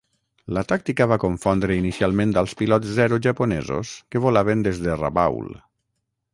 [0.57, 5.57] La tàctica va confondre inicialment als pilots Zero japonesos que volaven des de Rabaul.